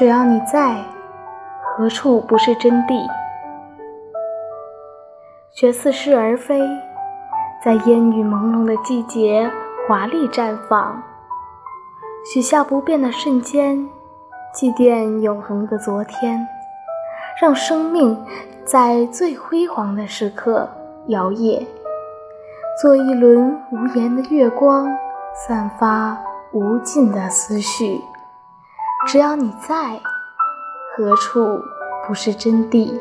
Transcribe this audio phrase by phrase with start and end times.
[0.00, 0.82] 只要你在，
[1.62, 3.06] 何处不是真谛？
[5.50, 6.58] 学似是而非，
[7.62, 9.50] 在烟雨朦胧的季节
[9.86, 11.02] 华丽绽放，
[12.32, 13.90] 许下不变的瞬间，
[14.54, 16.48] 祭奠永恒的昨天，
[17.38, 18.24] 让生命
[18.64, 20.66] 在最辉煌的时刻
[21.08, 21.66] 摇曳，
[22.80, 24.88] 做一轮无言的月光，
[25.46, 26.16] 散发
[26.52, 28.00] 无尽的思绪。
[29.06, 30.00] 只要你在，
[30.94, 31.64] 何处
[32.06, 32.92] 不是真谛？